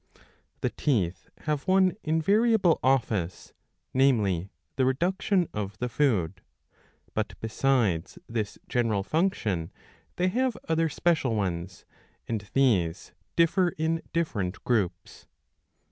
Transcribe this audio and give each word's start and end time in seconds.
The 0.61 0.71
teeth 0.71 1.29
have 1.41 1.67
one 1.67 1.93
invariable 2.03 2.79
office, 2.81 3.53
namely 3.93 4.49
the 4.75 4.83
reduction 4.83 5.47
of 5.53 5.77
the 5.77 5.89
food; 5.89 6.41
but 7.13 7.35
besides 7.39 8.17
this 8.27 8.57
general 8.67 9.03
function 9.03 9.71
they 10.15 10.29
have 10.29 10.57
other 10.67 10.89
special 10.89 11.35
ones, 11.35 11.85
and 12.27 12.49
these 12.55 13.11
differ 13.35 13.75
in 13.77 14.01
different 14.11 14.63
groups. 14.63 15.27